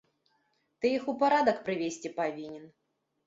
[0.85, 2.65] Ты іх у парадак прывесці павінен.